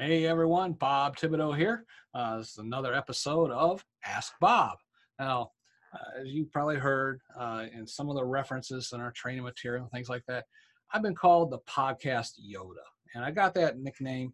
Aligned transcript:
Hey 0.00 0.24
everyone, 0.24 0.72
Bob 0.72 1.18
Thibodeau 1.18 1.54
here. 1.54 1.84
Uh, 2.14 2.38
this 2.38 2.52
is 2.52 2.56
another 2.56 2.94
episode 2.94 3.50
of 3.50 3.84
Ask 4.02 4.32
Bob. 4.40 4.78
Now, 5.18 5.50
uh, 5.92 6.22
as 6.22 6.28
you 6.28 6.46
probably 6.46 6.76
heard 6.76 7.20
uh, 7.38 7.66
in 7.70 7.86
some 7.86 8.08
of 8.08 8.16
the 8.16 8.24
references 8.24 8.92
in 8.94 9.00
our 9.02 9.12
training 9.12 9.42
material 9.42 9.82
and 9.82 9.92
things 9.92 10.08
like 10.08 10.22
that, 10.26 10.46
I've 10.94 11.02
been 11.02 11.14
called 11.14 11.50
the 11.50 11.58
podcast 11.68 12.40
Yoda. 12.40 12.86
And 13.14 13.22
I 13.22 13.30
got 13.30 13.52
that 13.56 13.78
nickname 13.78 14.32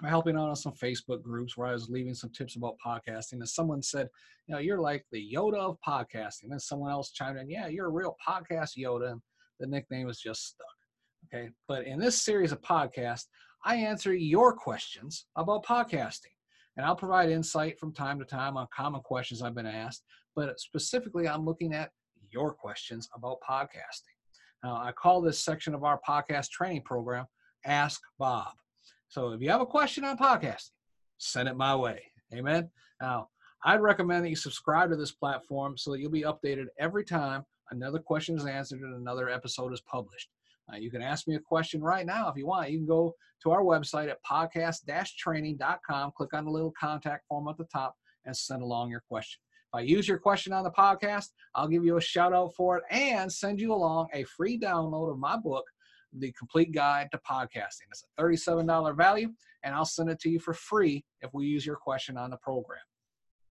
by 0.00 0.10
helping 0.10 0.36
out 0.36 0.48
on 0.48 0.54
some 0.54 0.74
Facebook 0.74 1.24
groups 1.24 1.56
where 1.56 1.66
I 1.66 1.72
was 1.72 1.90
leaving 1.90 2.14
some 2.14 2.30
tips 2.30 2.54
about 2.54 2.76
podcasting. 2.86 3.40
And 3.40 3.48
someone 3.48 3.82
said, 3.82 4.08
you 4.46 4.54
know, 4.54 4.60
you're 4.60 4.80
like 4.80 5.04
the 5.10 5.28
Yoda 5.34 5.56
of 5.56 5.76
podcasting. 5.84 6.44
And 6.44 6.52
then 6.52 6.60
someone 6.60 6.92
else 6.92 7.10
chimed 7.10 7.40
in, 7.40 7.50
yeah, 7.50 7.66
you're 7.66 7.86
a 7.86 7.90
real 7.90 8.14
podcast 8.24 8.78
Yoda. 8.78 9.10
And 9.10 9.20
the 9.58 9.66
nickname 9.66 10.06
was 10.06 10.20
just 10.20 10.46
stuck. 10.46 10.66
Okay. 11.34 11.50
But 11.66 11.84
in 11.84 11.98
this 11.98 12.22
series 12.22 12.52
of 12.52 12.60
podcasts, 12.60 13.24
I 13.64 13.76
answer 13.76 14.14
your 14.14 14.52
questions 14.52 15.26
about 15.36 15.64
podcasting. 15.64 16.34
And 16.76 16.84
I'll 16.84 16.96
provide 16.96 17.30
insight 17.30 17.78
from 17.78 17.92
time 17.92 18.18
to 18.18 18.24
time 18.24 18.56
on 18.56 18.66
common 18.74 19.00
questions 19.00 19.40
I've 19.40 19.54
been 19.54 19.66
asked, 19.66 20.02
but 20.36 20.58
specifically, 20.60 21.28
I'm 21.28 21.44
looking 21.44 21.72
at 21.72 21.90
your 22.30 22.52
questions 22.52 23.08
about 23.14 23.38
podcasting. 23.48 24.14
Now, 24.62 24.76
I 24.76 24.92
call 24.92 25.20
this 25.20 25.42
section 25.42 25.74
of 25.74 25.84
our 25.84 26.00
podcast 26.06 26.50
training 26.50 26.82
program 26.82 27.26
Ask 27.64 28.00
Bob. 28.18 28.52
So 29.08 29.30
if 29.30 29.40
you 29.40 29.50
have 29.50 29.60
a 29.60 29.66
question 29.66 30.04
on 30.04 30.18
podcasting, 30.18 30.72
send 31.18 31.48
it 31.48 31.56
my 31.56 31.76
way. 31.76 32.02
Amen. 32.34 32.68
Now, 33.00 33.28
I'd 33.64 33.80
recommend 33.80 34.24
that 34.24 34.30
you 34.30 34.36
subscribe 34.36 34.90
to 34.90 34.96
this 34.96 35.12
platform 35.12 35.78
so 35.78 35.92
that 35.92 36.00
you'll 36.00 36.10
be 36.10 36.22
updated 36.22 36.66
every 36.78 37.04
time 37.04 37.44
another 37.70 37.98
question 37.98 38.36
is 38.36 38.44
answered 38.44 38.80
and 38.80 38.94
another 38.94 39.30
episode 39.30 39.72
is 39.72 39.80
published. 39.80 40.28
Uh, 40.72 40.76
you 40.76 40.90
can 40.90 41.02
ask 41.02 41.28
me 41.28 41.34
a 41.34 41.40
question 41.40 41.82
right 41.82 42.06
now 42.06 42.28
if 42.28 42.36
you 42.36 42.46
want. 42.46 42.70
You 42.70 42.78
can 42.78 42.86
go 42.86 43.14
to 43.42 43.50
our 43.50 43.62
website 43.62 44.08
at 44.08 44.24
podcast-training.com, 44.24 46.12
click 46.16 46.34
on 46.34 46.44
the 46.44 46.50
little 46.50 46.72
contact 46.78 47.26
form 47.28 47.48
at 47.48 47.58
the 47.58 47.64
top, 47.64 47.94
and 48.24 48.36
send 48.36 48.62
along 48.62 48.90
your 48.90 49.02
question. 49.08 49.40
If 49.72 49.78
I 49.78 49.80
use 49.82 50.08
your 50.08 50.18
question 50.18 50.52
on 50.52 50.64
the 50.64 50.70
podcast, 50.70 51.28
I'll 51.54 51.68
give 51.68 51.84
you 51.84 51.96
a 51.96 52.00
shout 52.00 52.32
out 52.32 52.54
for 52.54 52.78
it 52.78 52.84
and 52.90 53.30
send 53.30 53.60
you 53.60 53.72
along 53.74 54.08
a 54.14 54.24
free 54.24 54.58
download 54.58 55.10
of 55.10 55.18
my 55.18 55.36
book, 55.36 55.64
The 56.12 56.32
Complete 56.32 56.72
Guide 56.72 57.08
to 57.12 57.20
Podcasting. 57.28 57.88
It's 57.90 58.04
a 58.16 58.22
$37 58.22 58.96
value, 58.96 59.30
and 59.62 59.74
I'll 59.74 59.84
send 59.84 60.08
it 60.08 60.20
to 60.20 60.30
you 60.30 60.38
for 60.38 60.54
free 60.54 61.04
if 61.20 61.34
we 61.34 61.46
use 61.46 61.66
your 61.66 61.76
question 61.76 62.16
on 62.16 62.30
the 62.30 62.38
program. 62.38 62.80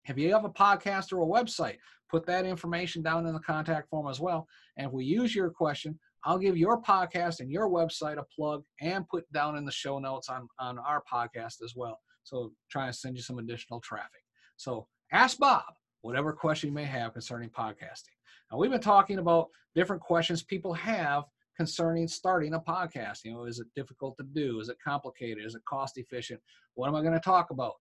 If 0.08 0.17
you 0.17 0.33
have 0.33 0.45
a 0.45 0.50
podcast 0.50 1.13
or 1.13 1.22
a 1.22 1.44
website, 1.44 1.78
put 2.09 2.25
that 2.25 2.45
information 2.45 3.02
down 3.02 3.25
in 3.25 3.33
the 3.33 3.39
contact 3.39 3.89
form 3.89 4.08
as 4.08 4.19
well. 4.19 4.47
And 4.78 4.88
if 4.88 4.94
we 4.94 5.05
use 5.05 5.35
your 5.35 5.50
question, 5.50 6.00
I'll 6.23 6.37
give 6.37 6.57
your 6.57 6.81
podcast 6.81 7.39
and 7.39 7.51
your 7.51 7.69
website 7.69 8.17
a 8.17 8.25
plug 8.35 8.63
and 8.81 9.07
put 9.07 9.31
down 9.31 9.57
in 9.57 9.65
the 9.65 9.71
show 9.71 9.99
notes 9.99 10.29
on, 10.29 10.47
on 10.59 10.77
our 10.79 11.03
podcast 11.11 11.63
as 11.63 11.73
well. 11.75 11.99
So 12.23 12.51
try 12.69 12.87
and 12.87 12.95
send 12.95 13.15
you 13.15 13.21
some 13.21 13.39
additional 13.39 13.79
traffic. 13.79 14.21
So 14.57 14.88
ask 15.11 15.38
Bob 15.38 15.63
whatever 16.01 16.33
question 16.33 16.69
you 16.69 16.73
may 16.73 16.85
have 16.85 17.13
concerning 17.13 17.49
podcasting. 17.49 18.15
Now 18.51 18.57
we've 18.57 18.71
been 18.71 18.79
talking 18.81 19.19
about 19.19 19.47
different 19.75 20.01
questions 20.01 20.43
people 20.43 20.73
have 20.73 21.23
concerning 21.55 22.07
starting 22.07 22.53
a 22.53 22.59
podcast. 22.59 23.19
You 23.23 23.33
know, 23.33 23.45
is 23.45 23.59
it 23.59 23.67
difficult 23.75 24.15
to 24.17 24.23
do? 24.23 24.59
Is 24.59 24.69
it 24.69 24.77
complicated? 24.83 25.43
Is 25.45 25.55
it 25.55 25.65
cost 25.67 25.97
efficient? 25.97 26.39
What 26.75 26.88
am 26.88 26.95
I 26.95 27.01
going 27.01 27.13
to 27.13 27.19
talk 27.19 27.49
about? 27.49 27.73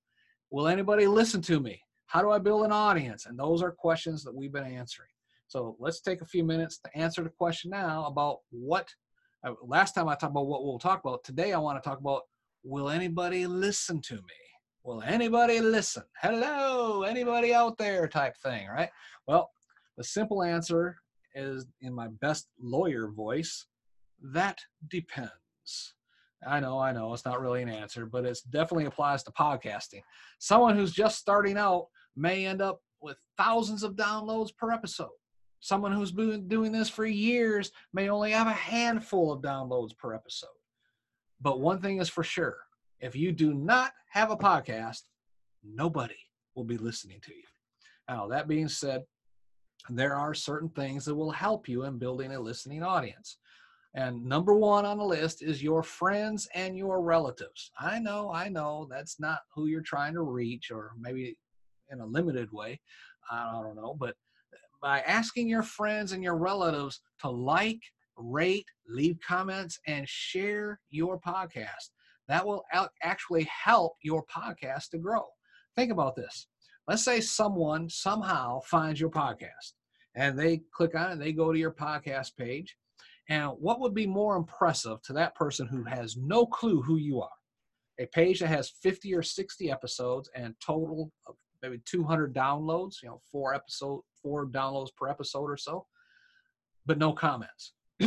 Will 0.51 0.67
anybody 0.67 1.07
listen 1.07 1.43
to 1.43 1.61
me? 1.61 1.81
How 2.07 2.23
do 2.23 2.31
I 2.31 2.39
build 2.39 2.65
an 2.65 2.73
audience? 2.73 3.27
And 3.27 3.39
those 3.39 3.63
are 3.63 3.73
questions 3.73 4.25
that 4.25 4.35
we've 4.35 4.53
been 4.53 4.65
answering. 4.65 5.11
So 5.49 5.77
let's 5.79 6.01
take 6.01 6.23
a 6.23 6.27
few 6.27 6.45
minutes 6.45 6.79
to 6.79 6.97
answer 6.97 7.23
the 7.23 7.31
question 7.31 7.71
now 7.71 8.07
about 8.07 8.39
what, 8.51 8.89
uh, 9.47 9.53
last 9.63 9.93
time 9.93 10.09
I 10.09 10.15
talked 10.15 10.33
about 10.33 10.47
what 10.47 10.65
we'll 10.65 10.79
talk 10.79 11.01
about. 11.05 11.23
Today 11.23 11.53
I 11.53 11.59
want 11.59 11.83
to 11.83 11.89
talk 11.89 12.01
about 12.01 12.23
will 12.65 12.91
anybody 12.91 13.47
listen 13.47 14.01
to 14.03 14.15
me? 14.15 14.21
Will 14.83 15.03
anybody 15.03 15.61
listen? 15.61 16.03
Hello, 16.21 17.03
anybody 17.03 17.55
out 17.55 17.79
there 17.79 18.09
type 18.09 18.37
thing, 18.43 18.67
right? 18.69 18.91
Well, 19.29 19.51
the 19.97 20.05
simple 20.05 20.43
answer 20.43 20.97
is 21.35 21.67
in 21.81 21.95
my 21.95 22.09
best 22.21 22.49
lawyer 22.61 23.09
voice 23.09 23.67
that 24.33 24.59
depends. 24.89 25.95
I 26.47 26.61
know, 26.61 26.79
I 26.79 26.93
know, 26.93 27.13
it's 27.13 27.25
not 27.25 27.41
really 27.41 27.63
an 27.63 27.69
answer, 27.69 28.07
but 28.07 28.25
it 28.25 28.39
definitely 28.51 28.87
applies 28.87 29.23
to 29.25 29.33
podcasting. 29.33 30.03
Someone 30.39 30.77
who's 30.77 30.93
just 30.93 31.19
starting 31.19 31.57
out 31.57 31.87
may 32.17 32.47
end 32.47 32.63
up 32.63 32.81
with 33.01 33.17
thousands 33.37 33.83
of 33.83 33.95
downloads 33.95 34.51
per 34.57 34.71
episode. 34.73 35.09
Someone 35.67 35.91
who's 35.91 36.13
been 36.13 36.47
doing 36.47 36.71
this 36.71 36.89
for 36.89 37.05
years 37.05 37.73
may 37.93 38.09
only 38.09 38.31
have 38.31 38.47
a 38.47 38.53
handful 38.53 39.33
of 39.33 39.43
downloads 39.43 39.99
per 39.99 40.15
episode. 40.15 40.47
But 41.41 41.59
one 41.59 41.81
thing 41.81 41.99
is 41.99 42.09
for 42.09 42.23
sure 42.23 42.59
if 43.01 43.17
you 43.17 43.33
do 43.33 43.53
not 43.53 43.91
have 44.11 44.31
a 44.31 44.37
podcast, 44.37 45.01
nobody 45.65 46.15
will 46.55 46.63
be 46.63 46.77
listening 46.77 47.19
to 47.23 47.35
you. 47.35 47.43
Now, 48.09 48.29
that 48.29 48.47
being 48.47 48.69
said, 48.69 49.03
there 49.91 50.15
are 50.15 50.35
certain 50.35 50.69
things 50.69 51.05
that 51.05 51.17
will 51.17 51.33
help 51.33 51.69
you 51.69 51.83
in 51.83 51.99
building 51.99 52.33
a 52.33 52.39
listening 52.39 52.85
audience. 52.85 53.39
And 53.97 54.25
number 54.25 54.55
one 54.55 54.85
on 54.85 54.99
the 54.99 55.05
list 55.05 55.43
is 55.43 55.65
your 55.65 55.83
friends 55.83 56.47
and 56.55 56.79
your 56.79 57.03
relatives. 57.03 57.73
I 57.81 57.99
know, 57.99 58.31
I 58.33 58.49
know 58.49 58.87
that's 58.89 59.19
not 59.19 59.41
who 59.53 59.67
you're 59.67 59.81
trying 59.81 60.15
to 60.15 60.23
reach, 60.23 60.71
or 60.71 60.93
maybe 60.97 61.37
in 61.91 61.99
a 61.99 62.07
limited 62.07 62.53
way. 62.53 62.81
I 63.33 63.61
don't 63.61 63.75
know, 63.75 63.97
but 63.99 64.15
by 64.81 65.01
asking 65.01 65.49
your 65.49 65.63
friends 65.63 66.13
and 66.13 66.23
your 66.23 66.37
relatives 66.37 67.01
to 67.21 67.31
like, 67.31 67.81
rate, 68.17 68.67
leave 68.89 69.19
comments, 69.27 69.79
and 69.87 70.09
share 70.09 70.81
your 70.91 71.19
podcast. 71.21 71.91
That 72.29 72.47
will 72.47 72.65
actually 73.03 73.45
help 73.45 73.95
your 74.03 74.25
podcast 74.25 74.91
to 74.91 74.99
grow. 74.99 75.23
Think 75.77 75.93
about 75.93 76.17
this. 76.17 76.49
Let's 76.89 77.05
say 77.05 77.21
someone 77.21 77.89
somehow 77.89 78.61
finds 78.61 79.01
your 79.01 79.11
podcast 79.11 79.75
and 80.15 80.39
they 80.39 80.63
click 80.73 80.95
on 80.95 81.13
it, 81.13 81.19
they 81.19 81.33
go 81.33 81.53
to 81.53 81.59
your 81.59 81.73
podcast 81.73 82.37
page. 82.37 82.77
And 83.29 83.51
what 83.59 83.81
would 83.81 83.95
be 83.95 84.07
more 84.07 84.37
impressive 84.37 85.03
to 85.03 85.13
that 85.15 85.35
person 85.35 85.67
who 85.67 85.83
has 85.85 86.17
no 86.17 86.47
clue 86.47 86.81
who 86.81 86.97
you 86.97 87.21
are? 87.21 87.29
A 87.99 88.07
page 88.07 88.41
that 88.41 88.49
has 88.49 88.71
50 88.83 89.15
or 89.15 89.23
60 89.23 89.71
episodes 89.71 90.31
and 90.35 90.55
total 90.65 91.11
of 91.27 91.35
maybe 91.69 91.83
200 91.85 92.35
downloads, 92.35 93.03
you 93.03 93.09
know, 93.09 93.21
four 93.31 93.55
episode, 93.55 94.03
four 94.23 94.47
downloads 94.47 94.95
per 94.97 95.09
episode 95.09 95.51
or 95.51 95.57
so, 95.57 95.87
but 96.85 96.99
no 96.99 97.13
comments. 97.13 97.73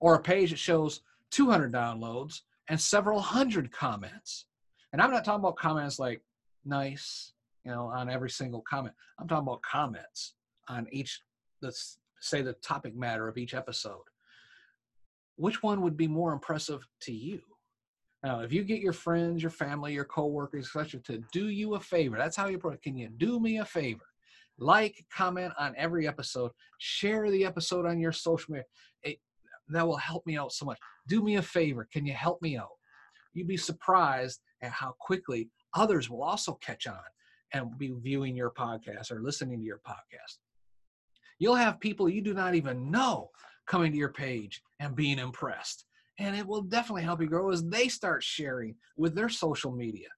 or 0.00 0.14
a 0.14 0.22
page 0.22 0.50
that 0.50 0.58
shows 0.58 1.02
200 1.30 1.72
downloads 1.72 2.40
and 2.68 2.80
several 2.80 3.20
hundred 3.20 3.70
comments. 3.70 4.46
And 4.92 5.02
I'm 5.02 5.10
not 5.10 5.24
talking 5.24 5.40
about 5.40 5.56
comments 5.56 5.98
like 5.98 6.22
nice, 6.64 7.32
you 7.64 7.70
know, 7.70 7.86
on 7.86 8.08
every 8.08 8.30
single 8.30 8.62
comment. 8.62 8.94
I'm 9.18 9.28
talking 9.28 9.46
about 9.46 9.62
comments 9.62 10.34
on 10.68 10.86
each, 10.90 11.20
let's 11.60 11.98
say 12.20 12.42
the 12.42 12.54
topic 12.54 12.96
matter 12.96 13.28
of 13.28 13.36
each 13.36 13.54
episode. 13.54 14.02
Which 15.36 15.62
one 15.62 15.82
would 15.82 15.96
be 15.96 16.08
more 16.08 16.32
impressive 16.32 16.86
to 17.02 17.12
you? 17.12 17.40
Now, 18.22 18.40
if 18.40 18.52
you 18.52 18.64
get 18.64 18.80
your 18.80 18.92
friends, 18.92 19.42
your 19.42 19.50
family, 19.50 19.94
your 19.94 20.04
coworkers, 20.04 20.66
etc., 20.66 21.00
to 21.04 21.22
do 21.32 21.48
you 21.48 21.74
a 21.74 21.80
favor, 21.80 22.16
that's 22.18 22.36
how 22.36 22.48
you 22.48 22.56
approach. 22.56 22.82
Can 22.82 22.96
you 22.96 23.08
do 23.08 23.40
me 23.40 23.58
a 23.58 23.64
favor? 23.64 24.04
Like, 24.58 25.06
comment 25.10 25.54
on 25.58 25.74
every 25.78 26.06
episode, 26.06 26.50
share 26.78 27.30
the 27.30 27.46
episode 27.46 27.86
on 27.86 27.98
your 27.98 28.12
social 28.12 28.52
media. 28.52 28.66
It, 29.02 29.18
that 29.68 29.86
will 29.86 29.96
help 29.96 30.26
me 30.26 30.36
out 30.36 30.52
so 30.52 30.66
much. 30.66 30.78
Do 31.08 31.22
me 31.22 31.36
a 31.36 31.42
favor. 31.42 31.88
Can 31.90 32.04
you 32.04 32.12
help 32.12 32.42
me 32.42 32.58
out? 32.58 32.68
You'd 33.32 33.48
be 33.48 33.56
surprised 33.56 34.40
at 34.62 34.72
how 34.72 34.96
quickly 35.00 35.48
others 35.74 36.10
will 36.10 36.22
also 36.22 36.54
catch 36.54 36.86
on 36.86 36.98
and 37.54 37.78
be 37.78 37.94
viewing 38.02 38.36
your 38.36 38.50
podcast 38.50 39.10
or 39.10 39.22
listening 39.22 39.60
to 39.60 39.64
your 39.64 39.80
podcast. 39.86 40.38
You'll 41.38 41.54
have 41.54 41.80
people 41.80 42.08
you 42.08 42.20
do 42.20 42.34
not 42.34 42.54
even 42.54 42.90
know 42.90 43.30
coming 43.66 43.92
to 43.92 43.98
your 43.98 44.12
page 44.12 44.62
and 44.78 44.94
being 44.94 45.18
impressed 45.18 45.86
and 46.20 46.36
it 46.36 46.46
will 46.46 46.60
definitely 46.60 47.02
help 47.02 47.20
you 47.22 47.26
grow 47.26 47.50
as 47.50 47.64
they 47.64 47.88
start 47.88 48.22
sharing 48.22 48.74
with 48.98 49.14
their 49.14 49.30
social 49.30 49.72
media. 49.72 50.08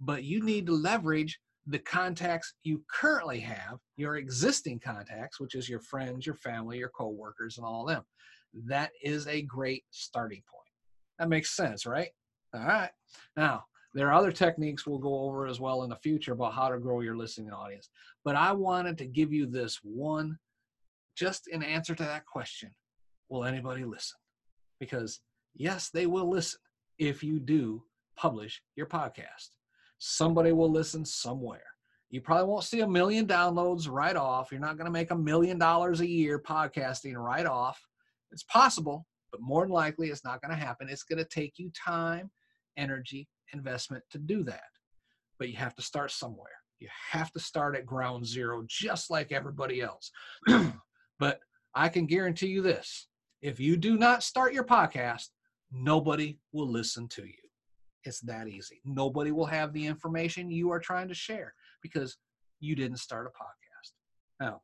But 0.00 0.24
you 0.24 0.42
need 0.42 0.66
to 0.66 0.72
leverage 0.72 1.38
the 1.68 1.78
contacts 1.78 2.54
you 2.64 2.82
currently 2.92 3.38
have, 3.38 3.78
your 3.96 4.16
existing 4.16 4.80
contacts, 4.80 5.38
which 5.38 5.54
is 5.54 5.68
your 5.68 5.80
friends, 5.80 6.26
your 6.26 6.34
family, 6.34 6.78
your 6.78 6.90
coworkers, 6.90 7.56
and 7.56 7.64
all 7.64 7.88
of 7.88 7.94
them. 7.94 8.04
That 8.66 8.90
is 9.02 9.28
a 9.28 9.42
great 9.42 9.84
starting 9.92 10.42
point. 10.52 10.68
That 11.20 11.28
makes 11.28 11.56
sense, 11.56 11.86
right? 11.86 12.10
All 12.52 12.66
right. 12.66 12.90
Now, 13.36 13.64
there 13.94 14.08
are 14.08 14.14
other 14.14 14.32
techniques 14.32 14.86
we'll 14.86 14.98
go 14.98 15.20
over 15.20 15.46
as 15.46 15.60
well 15.60 15.84
in 15.84 15.90
the 15.90 15.96
future 15.96 16.32
about 16.32 16.54
how 16.54 16.68
to 16.68 16.80
grow 16.80 17.00
your 17.00 17.16
listening 17.16 17.52
audience. 17.52 17.88
But 18.24 18.34
I 18.34 18.50
wanted 18.50 18.98
to 18.98 19.06
give 19.06 19.32
you 19.32 19.46
this 19.46 19.78
one 19.84 20.36
just 21.16 21.46
in 21.46 21.62
answer 21.62 21.94
to 21.94 22.02
that 22.02 22.26
question 22.26 22.74
Will 23.28 23.44
anybody 23.44 23.84
listen? 23.84 24.18
Because 24.80 25.20
yes, 25.54 25.90
they 25.90 26.06
will 26.06 26.28
listen 26.28 26.60
if 26.98 27.22
you 27.22 27.40
do 27.40 27.82
publish 28.16 28.62
your 28.76 28.86
podcast. 28.86 29.50
Somebody 29.98 30.52
will 30.52 30.70
listen 30.70 31.04
somewhere. 31.04 31.64
You 32.10 32.20
probably 32.20 32.46
won't 32.46 32.64
see 32.64 32.80
a 32.80 32.88
million 32.88 33.26
downloads 33.26 33.90
right 33.90 34.14
off. 34.14 34.52
You're 34.52 34.60
not 34.60 34.76
going 34.76 34.86
to 34.86 34.92
make 34.92 35.10
a 35.10 35.16
million 35.16 35.58
dollars 35.58 36.00
a 36.00 36.08
year 36.08 36.38
podcasting 36.38 37.16
right 37.16 37.46
off. 37.46 37.80
It's 38.30 38.44
possible, 38.44 39.06
but 39.32 39.40
more 39.40 39.62
than 39.62 39.72
likely 39.72 40.08
it's 40.08 40.24
not 40.24 40.40
going 40.40 40.56
to 40.56 40.64
happen. 40.64 40.88
It's 40.88 41.02
going 41.02 41.18
to 41.18 41.24
take 41.24 41.54
you 41.56 41.70
time 41.72 42.30
energy, 42.76 43.28
investment 43.52 44.04
to 44.10 44.18
do 44.18 44.44
that. 44.44 44.62
But 45.38 45.48
you 45.48 45.56
have 45.56 45.74
to 45.76 45.82
start 45.82 46.10
somewhere. 46.10 46.52
You 46.78 46.88
have 47.10 47.32
to 47.32 47.40
start 47.40 47.76
at 47.76 47.86
ground 47.86 48.26
zero, 48.26 48.64
just 48.68 49.10
like 49.10 49.32
everybody 49.32 49.80
else. 49.80 50.10
but 51.18 51.40
I 51.74 51.88
can 51.88 52.06
guarantee 52.06 52.48
you 52.48 52.62
this 52.62 53.08
if 53.42 53.60
you 53.60 53.76
do 53.76 53.96
not 53.96 54.22
start 54.22 54.54
your 54.54 54.64
podcast, 54.64 55.28
nobody 55.74 56.38
will 56.52 56.68
listen 56.68 57.08
to 57.08 57.24
you. 57.24 57.34
It's 58.04 58.20
that 58.20 58.48
easy. 58.48 58.80
Nobody 58.84 59.32
will 59.32 59.46
have 59.46 59.72
the 59.72 59.84
information 59.84 60.50
you 60.50 60.70
are 60.70 60.78
trying 60.78 61.08
to 61.08 61.14
share 61.14 61.54
because 61.82 62.16
you 62.60 62.76
didn't 62.76 62.98
start 62.98 63.26
a 63.26 63.30
podcast. 63.30 63.92
Now, 64.40 64.60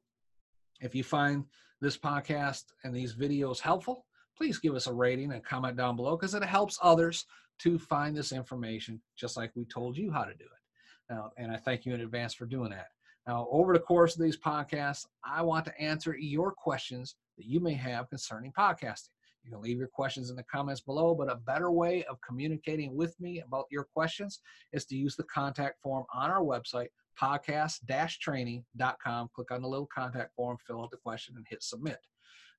if 0.80 0.94
you 0.94 1.02
find 1.02 1.44
this 1.80 1.96
podcast 1.96 2.64
and 2.84 2.94
these 2.94 3.14
videos 3.14 3.60
helpful, 3.60 4.06
please 4.36 4.58
give 4.58 4.74
us 4.74 4.86
a 4.86 4.92
rating 4.92 5.32
and 5.32 5.44
comment 5.44 5.76
down 5.76 5.96
below 5.96 6.16
because 6.16 6.34
it 6.34 6.44
helps 6.44 6.78
others 6.82 7.24
to 7.60 7.78
find 7.78 8.16
this 8.16 8.32
information 8.32 9.00
just 9.16 9.36
like 9.36 9.52
we 9.54 9.64
told 9.66 9.96
you 9.96 10.10
how 10.10 10.24
to 10.24 10.34
do 10.34 10.44
it. 10.44 11.14
Now, 11.14 11.30
and 11.36 11.50
I 11.50 11.56
thank 11.56 11.84
you 11.84 11.94
in 11.94 12.00
advance 12.02 12.34
for 12.34 12.46
doing 12.46 12.70
that. 12.70 12.88
Now, 13.26 13.48
over 13.50 13.72
the 13.72 13.80
course 13.80 14.14
of 14.14 14.22
these 14.22 14.38
podcasts, 14.38 15.06
I 15.24 15.42
want 15.42 15.64
to 15.66 15.80
answer 15.80 16.16
your 16.16 16.52
questions 16.52 17.16
that 17.36 17.46
you 17.46 17.60
may 17.60 17.74
have 17.74 18.08
concerning 18.08 18.52
podcasting. 18.52 19.10
You 19.44 19.52
can 19.52 19.62
leave 19.62 19.78
your 19.78 19.88
questions 19.88 20.30
in 20.30 20.36
the 20.36 20.44
comments 20.44 20.80
below, 20.80 21.14
but 21.14 21.30
a 21.30 21.36
better 21.36 21.70
way 21.70 22.04
of 22.04 22.18
communicating 22.26 22.94
with 22.94 23.18
me 23.20 23.40
about 23.40 23.66
your 23.70 23.84
questions 23.84 24.40
is 24.72 24.84
to 24.86 24.96
use 24.96 25.16
the 25.16 25.24
contact 25.24 25.80
form 25.82 26.04
on 26.12 26.30
our 26.30 26.42
website, 26.42 26.88
podcast-training.com. 27.20 29.28
Click 29.34 29.50
on 29.50 29.62
the 29.62 29.68
little 29.68 29.88
contact 29.94 30.34
form, 30.34 30.56
fill 30.66 30.82
out 30.82 30.90
the 30.90 30.96
question, 30.98 31.34
and 31.36 31.46
hit 31.48 31.62
submit. 31.62 31.98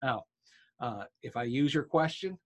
Now, 0.01 0.23
uh, 0.79 1.03
if 1.21 1.37
I 1.37 1.43
use 1.43 1.73
your 1.73 1.83
question 1.83 2.39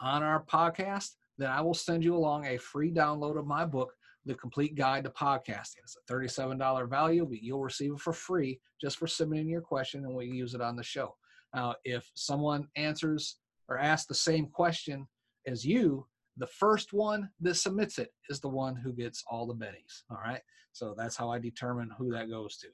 on 0.00 0.22
our 0.22 0.44
podcast, 0.44 1.10
then 1.38 1.50
I 1.50 1.60
will 1.60 1.74
send 1.74 2.04
you 2.04 2.16
along 2.16 2.46
a 2.46 2.58
free 2.58 2.90
download 2.90 3.38
of 3.38 3.46
my 3.46 3.66
book, 3.66 3.92
The 4.24 4.34
Complete 4.34 4.74
Guide 4.74 5.04
to 5.04 5.10
Podcasting. 5.10 5.82
It's 5.82 5.96
a 5.96 6.12
$37 6.12 6.88
value, 6.88 7.26
but 7.26 7.42
you'll 7.42 7.62
receive 7.62 7.92
it 7.92 8.00
for 8.00 8.12
free 8.12 8.60
just 8.80 8.98
for 8.98 9.06
submitting 9.06 9.48
your 9.48 9.60
question, 9.60 10.04
and 10.04 10.14
we 10.14 10.26
use 10.26 10.54
it 10.54 10.60
on 10.60 10.76
the 10.76 10.82
show. 10.82 11.14
Now, 11.54 11.74
if 11.84 12.10
someone 12.14 12.68
answers 12.76 13.36
or 13.72 13.78
asks 13.78 14.06
the 14.06 14.14
same 14.14 14.46
question 14.46 15.06
as 15.46 15.64
you, 15.64 16.06
the 16.36 16.46
first 16.46 16.92
one 16.92 17.28
that 17.40 17.54
submits 17.54 17.98
it 17.98 18.12
is 18.28 18.40
the 18.40 18.48
one 18.48 18.76
who 18.76 18.92
gets 18.92 19.24
all 19.30 19.46
the 19.46 19.54
bennies. 19.54 20.02
All 20.10 20.20
right. 20.22 20.40
So 20.72 20.94
that's 20.96 21.16
how 21.16 21.30
I 21.30 21.38
determine 21.38 21.90
who 21.98 22.10
that 22.12 22.30
goes 22.30 22.56
to. 22.58 22.68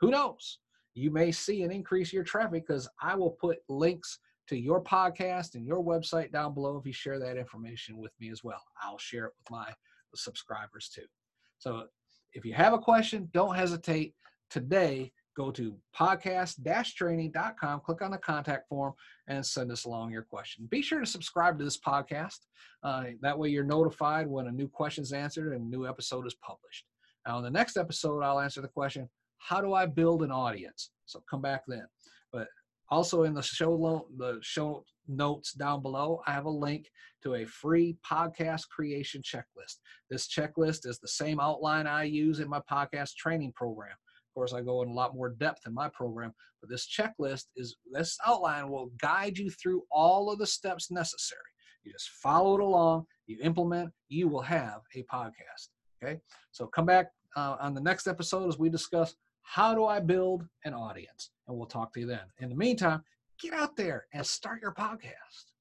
Who 0.00 0.10
knows? 0.10 0.58
You 0.94 1.10
may 1.10 1.32
see 1.32 1.62
an 1.62 1.70
increase 1.70 2.12
in 2.12 2.16
your 2.16 2.24
traffic 2.24 2.64
because 2.66 2.88
I 3.00 3.14
will 3.14 3.30
put 3.30 3.58
links 3.68 4.18
to 4.48 4.56
your 4.56 4.82
podcast 4.82 5.54
and 5.54 5.66
your 5.66 5.82
website 5.82 6.32
down 6.32 6.54
below 6.54 6.76
if 6.76 6.86
you 6.86 6.92
share 6.92 7.18
that 7.18 7.36
information 7.36 7.96
with 7.98 8.12
me 8.20 8.30
as 8.30 8.44
well. 8.44 8.62
I'll 8.82 8.98
share 8.98 9.26
it 9.26 9.32
with 9.38 9.50
my 9.50 9.72
subscribers 10.14 10.90
too. 10.94 11.06
So 11.58 11.84
if 12.34 12.44
you 12.44 12.52
have 12.54 12.72
a 12.72 12.78
question, 12.78 13.28
don't 13.32 13.54
hesitate. 13.54 14.14
Today, 14.50 15.12
go 15.36 15.50
to 15.50 15.76
podcast-training.com, 15.96 17.80
click 17.80 18.02
on 18.02 18.10
the 18.10 18.18
contact 18.18 18.68
form, 18.68 18.92
and 19.28 19.44
send 19.44 19.70
us 19.72 19.84
along 19.84 20.10
your 20.10 20.22
question. 20.22 20.66
Be 20.70 20.82
sure 20.82 21.00
to 21.00 21.06
subscribe 21.06 21.58
to 21.58 21.64
this 21.64 21.78
podcast. 21.78 22.38
Uh, 22.82 23.04
that 23.20 23.38
way 23.38 23.48
you're 23.48 23.64
notified 23.64 24.26
when 24.26 24.46
a 24.46 24.52
new 24.52 24.68
question 24.68 25.02
is 25.02 25.12
answered 25.12 25.52
and 25.52 25.62
a 25.62 25.76
new 25.76 25.86
episode 25.86 26.26
is 26.26 26.34
published. 26.34 26.84
Now, 27.26 27.38
in 27.38 27.44
the 27.44 27.50
next 27.50 27.76
episode, 27.76 28.22
I'll 28.22 28.40
answer 28.40 28.60
the 28.60 28.68
question, 28.68 29.08
how 29.38 29.60
do 29.60 29.72
I 29.74 29.86
build 29.86 30.22
an 30.22 30.30
audience? 30.30 30.90
So 31.06 31.22
come 31.28 31.40
back 31.40 31.62
then. 31.66 31.86
But 32.32 32.48
also 32.90 33.22
in 33.24 33.34
the 33.34 33.42
show 33.42 33.72
lo- 33.72 34.06
the 34.16 34.38
show 34.42 34.84
notes 35.08 35.52
down 35.52 35.82
below, 35.82 36.20
I 36.26 36.32
have 36.32 36.44
a 36.44 36.50
link 36.50 36.90
to 37.22 37.36
a 37.36 37.44
free 37.44 37.96
podcast 38.08 38.68
creation 38.68 39.22
checklist. 39.22 39.78
This 40.10 40.28
checklist 40.28 40.86
is 40.86 40.98
the 40.98 41.08
same 41.08 41.40
outline 41.40 41.86
I 41.86 42.04
use 42.04 42.40
in 42.40 42.48
my 42.48 42.60
podcast 42.70 43.14
training 43.16 43.52
program. 43.52 43.96
Of 44.32 44.34
course, 44.34 44.54
I 44.54 44.62
go 44.62 44.80
in 44.80 44.88
a 44.88 44.94
lot 44.94 45.14
more 45.14 45.28
depth 45.28 45.66
in 45.66 45.74
my 45.74 45.90
program, 45.90 46.32
but 46.62 46.70
this 46.70 46.88
checklist 46.88 47.48
is 47.54 47.76
this 47.92 48.16
outline 48.26 48.70
will 48.70 48.90
guide 48.98 49.36
you 49.36 49.50
through 49.50 49.82
all 49.90 50.32
of 50.32 50.38
the 50.38 50.46
steps 50.46 50.90
necessary. 50.90 51.42
You 51.84 51.92
just 51.92 52.08
follow 52.22 52.54
it 52.54 52.62
along, 52.62 53.04
you 53.26 53.36
implement, 53.42 53.92
you 54.08 54.28
will 54.28 54.40
have 54.40 54.80
a 54.94 55.02
podcast. 55.02 55.68
Okay, 56.02 56.18
so 56.50 56.66
come 56.66 56.86
back 56.86 57.10
uh, 57.36 57.56
on 57.60 57.74
the 57.74 57.80
next 57.82 58.06
episode 58.06 58.48
as 58.48 58.58
we 58.58 58.70
discuss 58.70 59.14
how 59.42 59.74
do 59.74 59.84
I 59.84 60.00
build 60.00 60.46
an 60.64 60.72
audience, 60.72 61.30
and 61.46 61.54
we'll 61.54 61.66
talk 61.66 61.92
to 61.92 62.00
you 62.00 62.06
then. 62.06 62.24
In 62.38 62.48
the 62.48 62.56
meantime, 62.56 63.02
get 63.38 63.52
out 63.52 63.76
there 63.76 64.06
and 64.14 64.24
start 64.24 64.62
your 64.62 64.72
podcast. 64.72 65.51